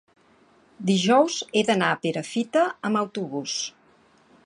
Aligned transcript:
dijous 0.87 1.35
he 1.55 1.63
d'anar 1.69 1.91
a 1.91 1.99
Perafita 2.07 2.67
amb 2.91 3.05
autobús. 3.07 3.61